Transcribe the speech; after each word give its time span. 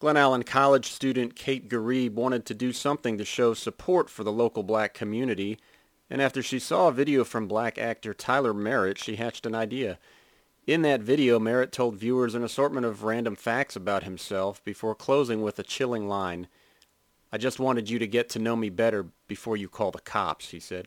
Glen 0.00 0.16
Allen 0.16 0.44
College 0.44 0.92
student 0.92 1.34
Kate 1.34 1.68
Garib 1.68 2.12
wanted 2.12 2.46
to 2.46 2.54
do 2.54 2.72
something 2.72 3.18
to 3.18 3.24
show 3.24 3.52
support 3.52 4.08
for 4.08 4.22
the 4.22 4.30
local 4.30 4.62
black 4.62 4.94
community, 4.94 5.58
and 6.08 6.22
after 6.22 6.40
she 6.40 6.60
saw 6.60 6.86
a 6.86 6.92
video 6.92 7.24
from 7.24 7.48
black 7.48 7.78
actor 7.78 8.14
Tyler 8.14 8.54
Merritt, 8.54 8.98
she 8.98 9.16
hatched 9.16 9.44
an 9.44 9.56
idea. 9.56 9.98
In 10.68 10.82
that 10.82 11.00
video, 11.00 11.40
Merritt 11.40 11.72
told 11.72 11.96
viewers 11.96 12.36
an 12.36 12.44
assortment 12.44 12.86
of 12.86 13.02
random 13.02 13.34
facts 13.34 13.74
about 13.74 14.04
himself 14.04 14.62
before 14.62 14.94
closing 14.94 15.42
with 15.42 15.58
a 15.58 15.64
chilling 15.64 16.06
line. 16.06 16.46
I 17.32 17.38
just 17.38 17.58
wanted 17.58 17.90
you 17.90 17.98
to 17.98 18.06
get 18.06 18.28
to 18.30 18.38
know 18.38 18.54
me 18.54 18.70
better 18.70 19.06
before 19.26 19.56
you 19.56 19.68
call 19.68 19.90
the 19.90 19.98
cops, 19.98 20.50
he 20.50 20.60
said. 20.60 20.86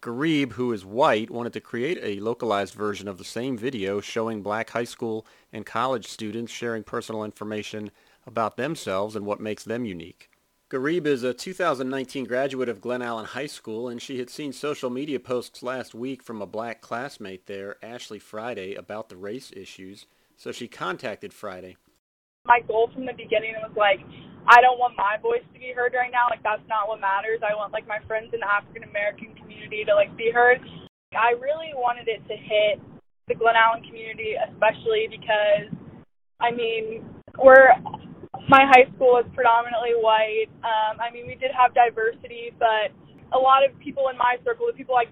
Garib, 0.00 0.52
who 0.52 0.72
is 0.72 0.84
white, 0.84 1.30
wanted 1.30 1.52
to 1.54 1.60
create 1.60 1.98
a 2.02 2.20
localized 2.20 2.74
version 2.74 3.06
of 3.06 3.18
the 3.18 3.24
same 3.24 3.56
video 3.56 4.00
showing 4.00 4.42
black 4.42 4.70
high 4.70 4.84
school 4.84 5.26
and 5.52 5.66
college 5.66 6.06
students 6.06 6.52
sharing 6.52 6.82
personal 6.82 7.24
information 7.24 7.90
about 8.26 8.56
themselves 8.56 9.16
and 9.16 9.26
what 9.26 9.40
makes 9.40 9.64
them 9.64 9.84
unique. 9.84 10.30
Garib 10.70 11.06
is 11.06 11.22
a 11.22 11.34
2019 11.34 12.24
graduate 12.24 12.68
of 12.68 12.80
Glen 12.80 13.02
Allen 13.02 13.26
High 13.26 13.46
School, 13.46 13.88
and 13.88 14.00
she 14.00 14.18
had 14.18 14.30
seen 14.30 14.52
social 14.52 14.90
media 14.90 15.20
posts 15.20 15.62
last 15.62 15.94
week 15.94 16.22
from 16.22 16.40
a 16.40 16.46
black 16.46 16.80
classmate 16.80 17.46
there, 17.46 17.76
Ashley 17.82 18.18
Friday, 18.18 18.74
about 18.74 19.08
the 19.08 19.16
race 19.16 19.52
issues, 19.54 20.06
so 20.36 20.50
she 20.50 20.66
contacted 20.66 21.32
Friday. 21.32 21.76
My 22.46 22.60
goal 22.66 22.90
from 22.92 23.06
the 23.06 23.12
beginning 23.12 23.54
was 23.62 23.72
like, 23.76 24.00
I 24.46 24.60
don't 24.60 24.78
want 24.78 24.96
my 24.96 25.16
voice 25.22 25.44
to 25.52 25.60
be 25.60 25.72
heard 25.74 25.94
right 25.94 26.10
now. 26.10 26.26
Like, 26.28 26.42
that's 26.42 26.66
not 26.68 26.88
what 26.88 27.00
matters. 27.00 27.40
I 27.40 27.54
want, 27.54 27.72
like, 27.72 27.86
my 27.86 28.00
friends 28.08 28.34
in 28.34 28.40
the 28.40 28.50
African 28.50 28.82
American 28.84 29.34
community 29.36 29.84
to, 29.84 29.94
like, 29.94 30.14
be 30.16 30.30
heard. 30.32 30.60
I 31.16 31.32
really 31.40 31.72
wanted 31.74 32.08
it 32.08 32.26
to 32.28 32.36
hit 32.36 32.80
the 33.28 33.34
Glen 33.34 33.54
Allen 33.56 33.84
community, 33.84 34.34
especially 34.50 35.08
because, 35.08 35.72
I 36.40 36.50
mean, 36.50 37.04
we're 37.38 37.72
my 38.48 38.64
high 38.68 38.84
school 38.94 39.16
was 39.20 39.26
predominantly 39.34 39.96
white. 39.96 40.52
Um, 40.60 41.00
I 41.00 41.10
mean, 41.10 41.26
we 41.26 41.34
did 41.34 41.50
have 41.56 41.72
diversity, 41.72 42.52
but 42.58 42.92
a 43.32 43.38
lot 43.38 43.64
of 43.64 43.72
people 43.80 44.08
in 44.12 44.18
my 44.18 44.36
circle, 44.44 44.66
the 44.66 44.76
people 44.76 44.96
I 44.96 45.08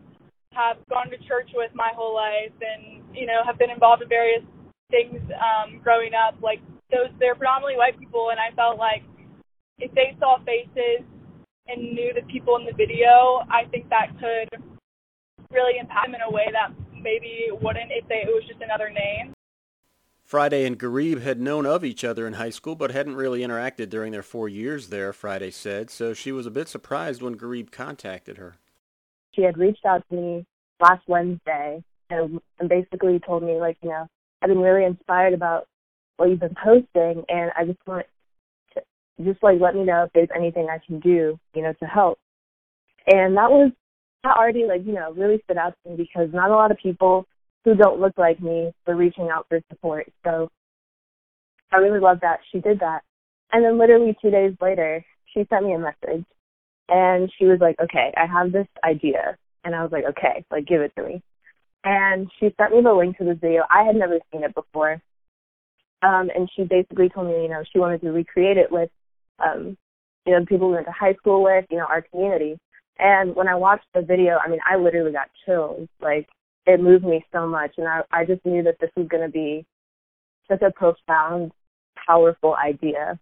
have 0.53 0.77
gone 0.93 1.09
to 1.09 1.19
church 1.25 1.49
with 1.55 1.73
my 1.75 1.91
whole 1.97 2.15
life, 2.15 2.53
and 2.61 3.01
you 3.17 3.27
know, 3.27 3.41
have 3.45 3.59
been 3.59 3.71
involved 3.71 4.03
in 4.03 4.09
various 4.09 4.45
things 4.91 5.21
um, 5.41 5.81
growing 5.83 6.13
up, 6.13 6.37
like 6.43 6.61
those, 6.93 7.09
they're 7.19 7.35
predominantly 7.35 7.77
white 7.77 7.99
people, 7.99 8.29
and 8.31 8.39
I 8.39 8.55
felt 8.55 8.77
like 8.77 9.03
if 9.79 9.91
they 9.97 10.15
saw 10.21 10.37
faces 10.45 11.01
and 11.67 11.97
knew 11.97 12.13
the 12.13 12.23
people 12.29 12.57
in 12.57 12.67
the 12.69 12.77
video, 12.77 13.41
I 13.49 13.65
think 13.71 13.89
that 13.89 14.13
could 14.21 14.61
really 15.51 15.81
impact 15.81 16.13
them 16.13 16.15
in 16.15 16.21
a 16.21 16.31
way 16.31 16.49
that 16.53 16.73
maybe 16.93 17.49
wouldn't 17.51 17.91
if 17.91 18.07
they, 18.09 18.29
it 18.29 18.33
was 18.33 18.45
just 18.47 18.61
another 18.61 18.91
name. 18.93 19.33
Friday 20.25 20.65
and 20.65 20.79
Garib 20.79 21.21
had 21.21 21.41
known 21.41 21.67
of 21.67 21.85
each 21.85 22.05
other 22.05 22.27
in 22.27 22.35
high 22.35 22.51
school, 22.51 22.75
but 22.75 22.91
hadn't 22.91 23.17
really 23.17 23.41
interacted 23.41 23.91
during 23.91 24.13
their 24.13 24.23
four 24.23 24.49
years 24.49 24.89
there, 24.89 25.13
Friday 25.13 25.51
said, 25.51 25.91
so 25.91 26.15
she 26.15 26.33
was 26.33 26.47
a 26.47 26.51
bit 26.51 26.69
surprised 26.69 27.21
when 27.21 27.37
Garib 27.37 27.71
contacted 27.71 28.39
her. 28.39 28.55
She 29.35 29.43
had 29.43 29.59
reached 29.59 29.85
out 29.85 30.03
to 30.09 30.17
me 30.17 30.47
last 30.81 31.03
Wednesday 31.07 31.83
and, 32.09 32.41
basically 32.67 33.19
told 33.19 33.43
me, 33.43 33.55
like, 33.55 33.77
you 33.83 33.89
know, 33.89 34.07
I've 34.41 34.49
been 34.49 34.61
really 34.61 34.85
inspired 34.85 35.35
about 35.35 35.67
what 36.17 36.31
you've 36.31 36.41
been 36.41 36.57
posting, 36.63 37.25
and 37.29 37.51
I 37.57 37.65
just 37.65 37.79
want 37.87 38.07
to 38.75 38.83
just, 39.25 39.43
like, 39.43 39.61
let 39.61 39.75
me 39.75 39.85
know 39.85 40.05
if 40.05 40.13
there's 40.13 40.29
anything 40.35 40.69
I 40.71 40.79
can 40.87 41.01
do, 41.01 41.39
you 41.55 41.63
know, 41.63 41.73
to 41.75 41.87
help. 41.87 42.19
And 43.07 43.37
that 43.37 43.51
was, 43.51 43.73
that 44.25 44.37
already, 44.37 44.65
like, 44.65 44.87
you 44.87 44.93
know, 44.93 45.13
really 45.13 45.41
stood 45.45 45.57
out 45.57 45.75
to 45.85 45.91
me 45.91 45.97
because 45.97 46.33
not 46.33 46.51
a 46.51 46.55
lot 46.55 46.71
of 46.71 46.79
people 46.79 47.27
who 47.65 47.75
don't 47.75 48.01
look 48.01 48.17
like 48.19 48.41
me 48.41 48.73
for 48.85 48.97
reaching 48.97 49.29
out 49.31 49.47
for 49.49 49.61
support. 49.71 50.07
So 50.25 50.49
I 51.73 51.77
really 51.77 52.01
love 52.01 52.19
that 52.23 52.41
she 52.51 52.61
did 52.61 52.81
that. 52.81 53.03
And 53.53 53.65
then 53.65 53.79
literally 53.79 54.17
two 54.21 54.31
days 54.31 54.55
later, 54.61 55.05
she 55.33 55.47
sent 55.49 55.67
me 55.67 55.75
a 55.75 55.79
message 55.79 56.25
and 56.89 57.31
she 57.39 57.47
was 57.47 57.59
like, 57.61 57.77
okay, 57.81 58.13
I 58.17 58.27
have 58.27 58.53
this 58.53 58.67
idea. 58.85 59.37
And 59.65 59.75
I 59.75 59.83
was 59.83 59.93
like, 59.93 60.05
okay, 60.05 60.45
like 60.51 60.67
give 60.67 60.81
it 60.81 60.93
to 60.97 61.05
me. 61.05 61.23
And 61.85 62.29
she 62.39 62.55
sent 62.57 62.75
me 62.75 62.83
the 62.83 62.93
link 62.93 63.19
to 63.19 63.25
this 63.25 63.39
video. 63.41 63.63
I 63.71 63.85
had 63.85 63.97
never 63.97 64.19
seen 64.33 64.45
it 64.45 64.55
before. 64.55 65.01
Um, 66.03 66.31
and 66.35 66.49
she 66.55 66.65
basically 66.65 67.09
told 67.09 67.29
me, 67.29 67.43
you 67.43 67.49
know, 67.49 67.63
she 67.73 67.79
wanted 67.79 68.01
to 68.03 68.11
recreate 68.11 68.57
it 68.57 68.71
with, 68.71 68.91
um, 69.39 69.77
you 70.27 70.33
know, 70.33 70.45
people 70.45 70.69
we 70.69 70.75
went 70.75 70.87
to 70.87 70.93
high 70.93 71.15
school 71.15 71.43
with, 71.43 71.65
you 71.71 71.79
know, 71.79 71.87
our 71.87 72.03
community. 72.03 72.59
And 72.99 73.35
when 73.35 73.49
I 73.49 73.55
watched 73.55 73.87
the 73.95 74.03
video, 74.03 74.39
I 74.45 74.49
mean, 74.49 74.61
I 74.69 74.77
literally 74.77 75.13
got 75.13 75.31
chills. 75.47 75.89
Like, 76.01 76.29
it 76.67 76.81
moved 76.81 77.05
me 77.05 77.25
so 77.33 77.47
much 77.47 77.73
and 77.79 77.89
I, 77.89 78.03
I 78.13 78.25
just 78.25 78.45
knew 78.45 78.63
that 78.63 78.77
this 78.81 78.91
was 78.97 79.09
going 79.09 79.25
to 79.25 79.33
be 79.33 79.67
such 80.49 80.63
a 80.63 80.71
profound, 80.71 81.53
powerful 82.07 82.55
idea. 82.55 83.19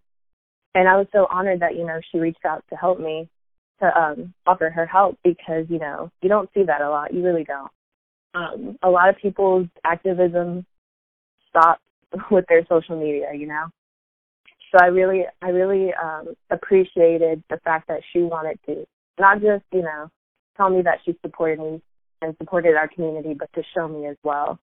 And 0.74 0.88
I 0.88 0.96
was 0.96 1.06
so 1.12 1.26
honored 1.30 1.60
that, 1.60 1.76
you 1.76 1.84
know, 1.86 2.00
she 2.10 2.18
reached 2.18 2.44
out 2.44 2.64
to 2.70 2.76
help 2.76 3.00
me 3.00 3.28
to 3.80 3.98
um 3.98 4.34
offer 4.46 4.70
her 4.70 4.86
help 4.86 5.18
because, 5.24 5.64
you 5.68 5.78
know, 5.78 6.10
you 6.22 6.28
don't 6.28 6.50
see 6.54 6.62
that 6.64 6.82
a 6.82 6.90
lot. 6.90 7.14
You 7.14 7.24
really 7.24 7.44
don't. 7.44 7.70
Um, 8.34 8.78
a 8.82 8.90
lot 8.90 9.08
of 9.08 9.16
people's 9.16 9.66
activism 9.84 10.64
stops 11.48 11.82
with 12.30 12.44
their 12.48 12.64
social 12.68 12.98
media, 13.00 13.32
you 13.34 13.46
know. 13.46 13.66
So 14.70 14.84
I 14.84 14.86
really 14.86 15.24
I 15.42 15.48
really 15.48 15.92
um 15.94 16.34
appreciated 16.50 17.42
the 17.50 17.58
fact 17.64 17.88
that 17.88 18.02
she 18.12 18.20
wanted 18.20 18.58
to 18.66 18.86
not 19.18 19.40
just, 19.40 19.64
you 19.72 19.82
know, 19.82 20.10
tell 20.56 20.70
me 20.70 20.82
that 20.82 20.98
she 21.04 21.16
supported 21.22 21.58
me 21.58 21.82
and 22.22 22.36
supported 22.38 22.76
our 22.76 22.88
community, 22.88 23.34
but 23.34 23.52
to 23.54 23.62
show 23.74 23.88
me 23.88 24.06
as 24.06 24.16
well. 24.22 24.58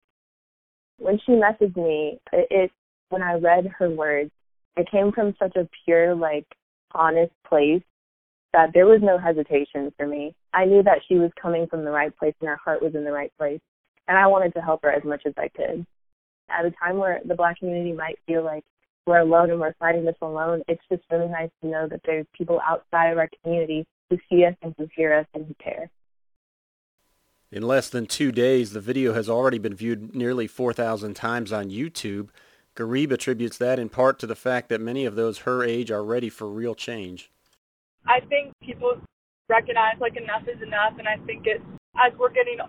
When 1.00 1.20
she 1.26 1.34
messaged 1.34 1.76
me, 1.76 2.20
it, 2.32 2.48
it 2.50 2.72
when 3.10 3.22
I 3.22 3.36
read 3.36 3.68
her 3.78 3.90
words, 3.90 4.32
it 4.76 4.90
came 4.92 5.12
from 5.12 5.36
such 5.40 5.56
a 5.56 5.68
pure, 5.86 6.16
like, 6.16 6.46
honest 6.94 7.34
place 7.48 7.84
that 8.54 8.72
there 8.74 8.86
was 8.86 9.02
no 9.04 9.18
hesitation 9.18 9.94
for 9.98 10.08
me. 10.08 10.34
I 10.54 10.66
knew 10.66 10.82
that 10.84 11.00
she 11.08 11.16
was 11.16 11.32
coming 11.40 11.68
from 11.68 11.84
the 11.84 11.92
right 11.92 12.16
place 12.18 12.34
and 12.40 12.50
her 12.50 12.60
heart 12.64 12.82
was 12.82 12.96
in 12.96 13.04
the 13.04 13.12
right 13.12 13.32
place. 13.38 13.60
And 14.08 14.18
I 14.18 14.28
wanted 14.28 14.54
to 14.54 14.62
help 14.62 14.82
her 14.84 14.92
as 14.92 15.04
much 15.04 15.24
as 15.26 15.34
I 15.38 15.50
could. 15.50 15.86
At 16.50 16.66
a 16.66 16.72
time 16.72 16.98
where 16.98 17.20
the 17.26 17.36
black 17.36 17.60
community 17.60 17.92
might 17.92 18.18
feel 18.26 18.44
like 18.44 18.64
we're 19.06 19.20
alone 19.20 19.52
and 19.52 19.60
we're 19.60 19.74
fighting 19.80 20.06
this 20.06 20.16
alone, 20.22 20.64
it's 20.68 20.82
just 20.90 21.04
really 21.12 21.28
nice 21.28 21.50
to 21.62 21.68
know 21.68 21.88
that 21.90 22.02
there's 22.06 22.26
people 22.38 22.60
outside 22.66 23.12
of 23.12 23.18
our 23.18 23.30
community 23.44 23.86
who 24.10 24.18
see 24.30 24.46
us 24.46 24.56
and 24.62 24.74
who 24.78 24.88
hear 24.96 25.14
us 25.14 25.26
and 25.34 25.46
who 25.46 25.54
care. 25.62 25.90
In 27.50 27.64
less 27.64 27.88
than 27.88 28.08
two 28.08 28.34
days, 28.34 28.74
the 28.74 28.82
video 28.82 29.14
has 29.14 29.30
already 29.30 29.58
been 29.58 29.74
viewed 29.74 30.14
nearly 30.14 30.48
4,000 30.48 31.14
times 31.14 31.54
on 31.54 31.70
YouTube. 31.70 32.28
Garib 32.76 33.12
attributes 33.12 33.58
that 33.58 33.80
in 33.80 33.88
part 33.88 34.20
to 34.20 34.28
the 34.28 34.36
fact 34.36 34.68
that 34.68 34.82
many 34.82 35.06
of 35.06 35.16
those 35.16 35.40
her 35.40 35.64
age 35.64 35.90
are 35.90 36.04
ready 36.04 36.30
for 36.30 36.50
real 36.50 36.76
change. 36.76 37.32
I 38.06 38.20
think 38.20 38.52
people 38.62 39.00
recognize 39.48 39.96
like 40.00 40.18
enough 40.18 40.44
is 40.44 40.62
enough, 40.62 41.00
and 41.00 41.08
I 41.08 41.16
think 41.26 41.48
it's 41.48 41.64
as 41.96 42.12
we're 42.20 42.36
getting. 42.36 42.60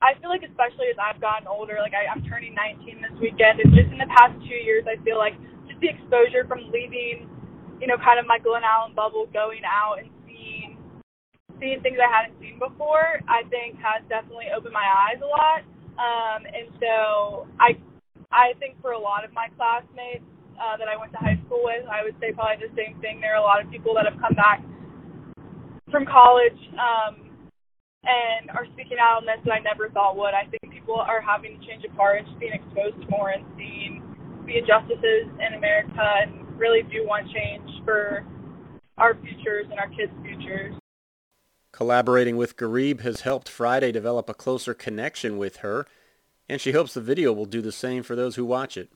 I 0.00 0.14
feel 0.20 0.30
like 0.30 0.42
especially 0.46 0.86
as 0.88 0.96
I've 0.96 1.20
gotten 1.20 1.48
older, 1.48 1.76
like 1.82 1.92
I, 1.92 2.06
I'm 2.06 2.22
turning 2.22 2.54
19 2.54 3.02
this 3.02 3.20
weekend, 3.20 3.60
and 3.60 3.74
just 3.74 3.90
in 3.90 3.98
the 3.98 4.08
past 4.16 4.38
two 4.46 4.54
years, 4.62 4.86
I 4.86 4.96
feel 5.02 5.18
like 5.18 5.34
just 5.66 5.80
the 5.80 5.90
exposure 5.90 6.46
from 6.46 6.70
leaving, 6.70 7.28
you 7.82 7.86
know, 7.86 7.98
kind 7.98 8.18
of 8.18 8.26
my 8.26 8.38
Glen 8.38 8.62
Allen 8.62 8.94
bubble, 8.94 9.26
going 9.34 9.66
out 9.66 9.98
and 9.98 10.08
seeing 11.60 11.80
things 11.84 12.00
I 12.00 12.08
hadn't 12.08 12.40
seen 12.40 12.58
before, 12.58 13.20
I 13.28 13.44
think 13.52 13.76
has 13.78 14.02
definitely 14.08 14.48
opened 14.50 14.74
my 14.74 14.88
eyes 14.88 15.20
a 15.20 15.28
lot. 15.28 15.60
Um, 16.00 16.48
and 16.48 16.66
so 16.80 17.46
I, 17.60 17.76
I 18.32 18.56
think 18.58 18.80
for 18.80 18.96
a 18.96 18.98
lot 18.98 19.22
of 19.22 19.32
my 19.36 19.52
classmates 19.54 20.24
uh, 20.56 20.80
that 20.80 20.88
I 20.88 20.96
went 20.96 21.12
to 21.12 21.20
high 21.20 21.38
school 21.44 21.60
with, 21.62 21.84
I 21.86 22.02
would 22.02 22.16
say 22.18 22.32
probably 22.32 22.64
the 22.64 22.72
same 22.72 22.96
thing. 23.04 23.20
There 23.20 23.36
are 23.36 23.42
a 23.42 23.46
lot 23.46 23.60
of 23.60 23.68
people 23.68 23.92
that 24.00 24.08
have 24.08 24.16
come 24.16 24.34
back 24.34 24.64
from 25.92 26.08
college 26.08 26.56
um, 26.80 27.28
and 28.08 28.48
are 28.56 28.64
speaking 28.72 28.96
out 28.96 29.20
on 29.20 29.24
this 29.28 29.38
that 29.44 29.52
I 29.52 29.60
never 29.60 29.92
thought 29.92 30.16
would. 30.16 30.32
I 30.32 30.48
think 30.48 30.72
people 30.72 30.96
are 30.96 31.20
having 31.20 31.60
to 31.60 31.60
change 31.68 31.84
heart 32.00 32.18
and 32.18 32.26
just 32.26 32.40
being 32.40 32.56
exposed 32.56 32.96
to 32.96 33.06
more 33.12 33.30
and 33.30 33.44
seeing 33.60 34.00
the 34.48 34.56
injustices 34.56 35.28
in 35.36 35.52
America 35.52 36.00
and 36.00 36.58
really 36.58 36.80
do 36.88 37.04
want 37.04 37.28
change 37.28 37.68
for 37.84 38.24
our 38.96 39.14
futures 39.20 39.66
and 39.70 39.78
our 39.78 39.88
kids' 39.88 40.12
futures. 40.24 40.72
Collaborating 41.72 42.36
with 42.36 42.56
Garib 42.56 43.00
has 43.00 43.20
helped 43.20 43.48
Friday 43.48 43.92
develop 43.92 44.28
a 44.28 44.34
closer 44.34 44.74
connection 44.74 45.38
with 45.38 45.58
her, 45.58 45.86
and 46.48 46.60
she 46.60 46.72
hopes 46.72 46.94
the 46.94 47.00
video 47.00 47.32
will 47.32 47.46
do 47.46 47.62
the 47.62 47.72
same 47.72 48.02
for 48.02 48.16
those 48.16 48.36
who 48.36 48.44
watch 48.44 48.76
it. 48.76 48.90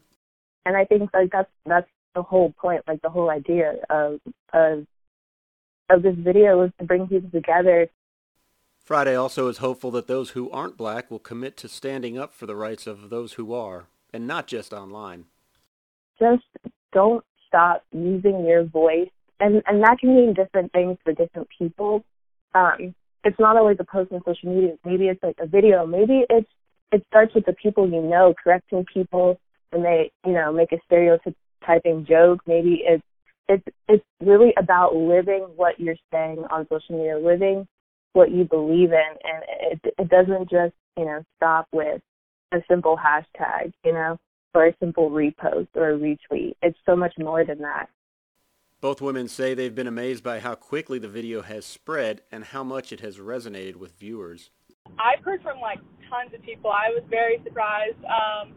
And 0.67 0.77
I 0.77 0.85
think 0.85 1.11
like 1.15 1.31
that's 1.31 1.51
that's 1.65 1.89
the 2.15 2.23
whole 2.23 2.53
point, 2.53 2.83
like 2.89 3.01
the 3.03 3.11
whole 3.11 3.31
idea 3.31 3.77
of 3.91 4.21
of 4.53 4.87
of 5.89 6.03
this 6.03 6.17
video 6.17 6.63
is 6.63 6.73
to 6.79 6.85
bring 6.85 7.07
people 7.07 7.31
together. 7.31 7.89
Friday 8.81 9.15
also 9.15 9.49
is 9.49 9.59
hopeful 9.59 9.91
that 9.93 10.09
those 10.09 10.31
who 10.31 10.51
aren't 10.51 10.77
black 10.77 11.11
will 11.11 11.19
commit 11.19 11.57
to 11.59 11.69
standing 11.69 12.19
up 12.19 12.35
for 12.35 12.47
the 12.47 12.57
rights 12.57 12.87
of 12.87 13.09
those 13.09 13.35
who 13.35 13.55
are, 13.55 13.87
and 14.13 14.27
not 14.27 14.47
just 14.47 14.73
online. 14.73 15.27
Just 16.19 16.45
don't 16.93 17.25
stop 17.47 17.85
using 17.93 18.45
your 18.45 18.65
voice, 18.65 19.11
and 19.39 19.63
and 19.67 19.83
that 19.83 20.01
can 20.01 20.15
mean 20.15 20.35
different 20.35 20.73
things 20.73 20.99
for 21.05 21.13
different 21.13 21.49
people 21.57 22.05
um, 22.55 22.95
it's 23.25 23.39
not 23.39 23.57
always 23.57 23.77
a 23.81 23.85
post 23.85 24.13
on 24.13 24.21
social 24.25 24.55
media. 24.55 24.77
Maybe 24.85 25.09
it's 25.09 25.23
like 25.23 25.37
a 25.41 25.47
video. 25.47 25.87
Maybe 25.87 26.25
it's 26.29 26.49
it 26.93 27.03
starts 27.09 27.35
with 27.35 27.47
the 27.47 27.55
people 27.55 27.91
you 27.91 28.03
know, 28.03 28.35
correcting 28.43 28.85
people 28.93 29.41
when 29.71 29.83
they, 29.83 30.13
you 30.25 30.33
know, 30.33 30.53
make 30.53 30.73
a 30.73 30.79
stereotyping 30.87 32.07
joke. 32.07 32.41
Maybe 32.47 32.83
it's 32.87 33.03
it's 33.49 33.65
it's 33.89 34.05
really 34.21 34.53
about 34.59 34.95
living 34.95 35.47
what 35.57 35.79
you're 35.81 35.97
saying 36.13 36.45
on 36.51 36.67
social 36.71 36.97
media, 36.97 37.19
living 37.19 37.67
what 38.13 38.31
you 38.31 38.45
believe 38.45 38.93
in, 38.93 39.17
and 39.25 39.45
it 39.73 39.95
it 39.99 40.09
doesn't 40.09 40.49
just 40.51 40.75
you 40.97 41.05
know 41.05 41.23
stop 41.37 41.67
with 41.73 42.01
a 42.53 42.59
simple 42.69 42.97
hashtag, 42.97 43.73
you 43.85 43.93
know, 43.93 44.17
or 44.55 44.67
a 44.67 44.77
simple 44.79 45.11
repost 45.11 45.69
or 45.75 45.91
a 45.91 45.99
retweet. 45.99 46.55
It's 46.63 46.79
so 46.87 46.95
much 46.95 47.15
more 47.19 47.45
than 47.45 47.59
that. 47.59 47.89
Both 48.81 49.01
women 49.01 49.29
say 49.29 49.55
they've 49.55 49.75
been 49.75 49.87
amazed 49.87 50.23
by 50.23 50.41
how 50.41 50.55
quickly 50.55 50.99
the 50.99 51.09
video 51.09 51.43
has 51.43 51.65
spread 51.65 52.21
and 52.31 52.45
how 52.45 52.63
much 52.63 52.93
it 52.93 53.01
has 53.01 53.17
resonated 53.17 53.77
with 53.77 53.99
viewers. 53.99 54.51
I've 54.99 55.25
heard 55.25 55.43
from 55.43 55.61
like 55.61 55.79
tons 56.11 56.35
of 56.35 56.43
people. 56.43 56.71
I 56.71 56.91
was 56.91 57.03
very 57.09 57.41
surprised. 57.45 57.97
Um, 58.05 58.53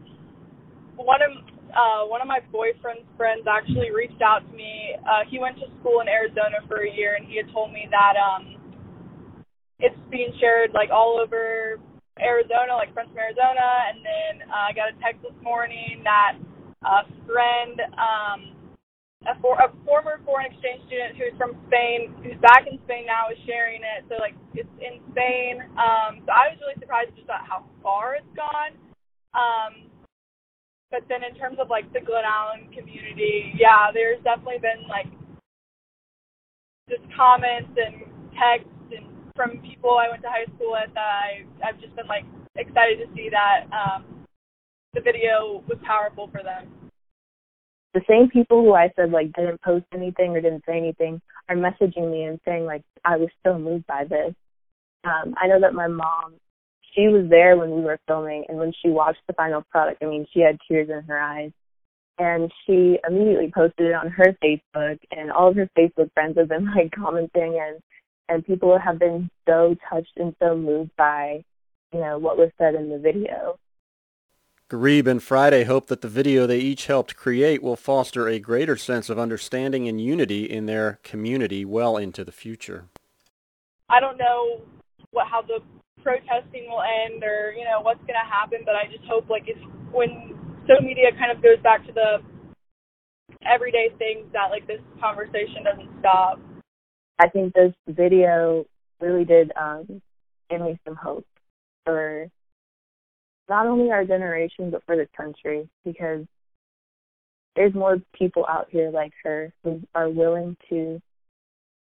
one 0.96 1.22
of 1.22 1.32
uh, 1.68 2.04
one 2.08 2.20
of 2.20 2.28
my 2.28 2.40
boyfriend's 2.50 3.08
friends 3.16 3.46
actually 3.48 3.90
reached 3.90 4.20
out 4.22 4.40
to 4.50 4.56
me. 4.56 4.96
Uh, 5.04 5.24
he 5.28 5.38
went 5.38 5.56
to 5.56 5.66
school 5.80 6.00
in 6.00 6.08
Arizona 6.08 6.60
for 6.66 6.84
a 6.84 6.90
year, 6.90 7.16
and 7.16 7.26
he 7.26 7.36
had 7.36 7.50
told 7.52 7.72
me 7.72 7.88
that 7.90 8.14
um, 8.16 8.56
it's 9.78 9.96
being 10.10 10.32
shared 10.40 10.72
like 10.72 10.90
all 10.90 11.20
over 11.22 11.78
Arizona, 12.20 12.74
like 12.74 12.92
friends 12.92 13.10
from 13.10 13.18
Arizona. 13.18 13.64
And 13.88 14.04
then 14.04 14.48
uh, 14.48 14.68
I 14.68 14.72
got 14.72 14.88
a 14.88 14.96
text 15.00 15.22
this 15.22 15.36
morning 15.42 16.02
that 16.04 16.36
a 16.84 17.04
friend. 17.24 17.80
Um, 17.96 18.57
a, 19.26 19.34
for, 19.40 19.58
a 19.58 19.72
former 19.82 20.20
foreign 20.22 20.46
exchange 20.46 20.86
student 20.86 21.18
who's 21.18 21.34
from 21.34 21.58
Spain, 21.66 22.14
who's 22.22 22.38
back 22.38 22.70
in 22.70 22.78
Spain 22.86 23.06
now, 23.10 23.26
is 23.32 23.40
sharing 23.42 23.82
it. 23.82 24.06
So 24.06 24.14
like 24.22 24.38
it's 24.54 24.70
in 24.78 25.02
Spain. 25.10 25.58
Um, 25.74 26.22
so 26.22 26.30
I 26.30 26.54
was 26.54 26.58
really 26.62 26.78
surprised 26.78 27.10
just 27.18 27.26
at 27.26 27.42
how 27.42 27.66
far 27.82 28.14
it's 28.14 28.30
gone. 28.38 28.78
Um, 29.34 29.90
but 30.90 31.02
then 31.10 31.26
in 31.26 31.34
terms 31.34 31.58
of 31.58 31.68
like 31.68 31.90
the 31.92 32.00
Glen 32.00 32.22
Allen 32.22 32.70
community, 32.70 33.52
yeah, 33.58 33.90
there's 33.90 34.22
definitely 34.22 34.62
been 34.62 34.86
like 34.86 35.10
just 36.88 37.02
comments 37.12 37.74
and 37.74 38.06
texts 38.38 38.70
and 38.94 39.10
from 39.34 39.58
people 39.66 39.98
I 39.98 40.08
went 40.08 40.22
to 40.22 40.30
high 40.30 40.46
school 40.54 40.78
with. 40.78 40.94
That 40.94 41.10
I 41.10 41.42
I've 41.66 41.80
just 41.82 41.94
been 41.98 42.06
like 42.06 42.24
excited 42.54 43.02
to 43.02 43.06
see 43.18 43.28
that 43.34 43.66
um, 43.74 44.24
the 44.94 45.02
video 45.02 45.62
was 45.66 45.76
powerful 45.84 46.30
for 46.30 46.42
them 46.42 46.77
the 47.94 48.02
same 48.08 48.28
people 48.28 48.62
who 48.62 48.74
I 48.74 48.90
said 48.96 49.10
like 49.10 49.32
didn't 49.32 49.62
post 49.62 49.86
anything 49.94 50.36
or 50.36 50.40
didn't 50.40 50.64
say 50.66 50.76
anything 50.76 51.20
are 51.48 51.56
messaging 51.56 52.10
me 52.10 52.24
and 52.24 52.38
saying 52.44 52.64
like 52.64 52.82
I 53.04 53.16
was 53.16 53.30
so 53.44 53.58
moved 53.58 53.86
by 53.86 54.04
this. 54.04 54.34
Um, 55.04 55.34
I 55.36 55.46
know 55.46 55.60
that 55.60 55.74
my 55.74 55.86
mom, 55.86 56.34
she 56.94 57.08
was 57.08 57.28
there 57.30 57.56
when 57.56 57.70
we 57.70 57.82
were 57.82 58.00
filming, 58.06 58.44
and 58.48 58.58
when 58.58 58.72
she 58.82 58.88
watched 58.88 59.20
the 59.26 59.32
final 59.34 59.62
product, 59.70 60.02
I 60.02 60.06
mean, 60.06 60.26
she 60.32 60.40
had 60.40 60.58
tears 60.66 60.88
in 60.90 61.02
her 61.04 61.18
eyes, 61.18 61.52
and 62.18 62.50
she 62.66 62.98
immediately 63.08 63.52
posted 63.54 63.86
it 63.86 63.94
on 63.94 64.10
her 64.10 64.36
Facebook, 64.42 64.98
and 65.12 65.30
all 65.30 65.48
of 65.48 65.56
her 65.56 65.70
Facebook 65.78 66.12
friends 66.14 66.36
have 66.36 66.48
been 66.48 66.66
like 66.76 66.90
commenting, 66.92 67.60
and 67.62 67.80
and 68.28 68.44
people 68.44 68.78
have 68.78 68.98
been 68.98 69.30
so 69.48 69.74
touched 69.88 70.12
and 70.16 70.34
so 70.38 70.54
moved 70.54 70.90
by, 70.98 71.42
you 71.92 72.00
know, 72.00 72.18
what 72.18 72.36
was 72.36 72.50
said 72.58 72.74
in 72.74 72.90
the 72.90 72.98
video. 72.98 73.58
Garib 74.70 75.06
and 75.06 75.22
Friday 75.22 75.64
hope 75.64 75.86
that 75.86 76.02
the 76.02 76.08
video 76.08 76.46
they 76.46 76.58
each 76.58 76.86
helped 76.86 77.16
create 77.16 77.62
will 77.62 77.74
foster 77.74 78.28
a 78.28 78.38
greater 78.38 78.76
sense 78.76 79.08
of 79.08 79.18
understanding 79.18 79.88
and 79.88 79.98
unity 79.98 80.44
in 80.44 80.66
their 80.66 80.98
community 81.02 81.64
well 81.64 81.96
into 81.96 82.22
the 82.22 82.32
future. 82.32 82.84
I 83.88 83.98
don't 83.98 84.18
know 84.18 84.60
what 85.12 85.26
how 85.26 85.40
the 85.40 85.60
protesting 86.02 86.68
will 86.68 86.82
end 86.82 87.24
or 87.24 87.54
you 87.56 87.64
know 87.64 87.80
what's 87.80 88.00
going 88.00 88.20
to 88.22 88.30
happen, 88.30 88.58
but 88.66 88.74
I 88.74 88.84
just 88.92 89.04
hope 89.08 89.30
like 89.30 89.44
if 89.46 89.56
when 89.90 90.36
social 90.68 90.84
media 90.84 91.12
kind 91.18 91.32
of 91.32 91.42
goes 91.42 91.58
back 91.62 91.86
to 91.86 91.92
the 91.92 92.18
everyday 93.46 93.88
things 93.96 94.26
that 94.34 94.50
like 94.50 94.66
this 94.66 94.82
conversation 95.00 95.64
doesn't 95.64 95.88
stop. 96.00 96.38
I 97.18 97.28
think 97.30 97.54
this 97.54 97.72
video 97.88 98.66
really 99.00 99.24
did 99.24 99.50
um 99.56 100.02
give 100.50 100.60
me 100.60 100.78
some 100.84 100.94
hope 100.94 101.26
for 101.86 102.28
not 103.48 103.66
only 103.66 103.90
our 103.90 104.04
generation 104.04 104.70
but 104.70 104.84
for 104.84 104.96
the 104.96 105.08
country 105.16 105.68
because 105.84 106.24
there's 107.56 107.74
more 107.74 107.98
people 108.16 108.46
out 108.48 108.68
here 108.70 108.90
like 108.90 109.12
her 109.22 109.52
who 109.64 109.80
are 109.94 110.08
willing 110.08 110.56
to 110.68 111.00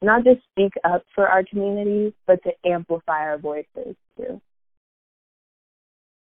not 0.01 0.23
just 0.23 0.39
speak 0.51 0.73
up 0.83 1.03
for 1.13 1.27
our 1.27 1.43
communities 1.43 2.13
but 2.25 2.41
to 2.43 2.51
amplify 2.65 3.19
our 3.19 3.37
voices 3.37 3.95
too. 4.17 4.41